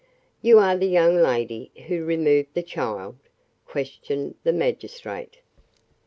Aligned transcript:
"You 0.41 0.57
are 0.57 0.75
the 0.75 0.87
young 0.87 1.15
lady 1.17 1.69
who 1.85 2.03
removed 2.03 2.55
the 2.55 2.63
child?" 2.63 3.17
questioned 3.67 4.33
the 4.41 4.51
magistrate. 4.51 5.37